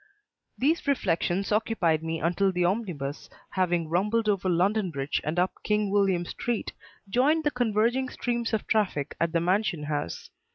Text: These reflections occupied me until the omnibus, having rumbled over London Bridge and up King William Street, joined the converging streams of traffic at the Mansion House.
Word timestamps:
These 0.57 0.87
reflections 0.87 1.51
occupied 1.51 2.01
me 2.01 2.19
until 2.19 2.51
the 2.51 2.65
omnibus, 2.65 3.29
having 3.51 3.87
rumbled 3.87 4.27
over 4.27 4.49
London 4.49 4.89
Bridge 4.89 5.21
and 5.23 5.37
up 5.37 5.51
King 5.63 5.91
William 5.91 6.25
Street, 6.25 6.71
joined 7.07 7.43
the 7.43 7.51
converging 7.51 8.09
streams 8.09 8.51
of 8.51 8.65
traffic 8.65 9.15
at 9.21 9.31
the 9.31 9.39
Mansion 9.39 9.83
House. 9.83 10.31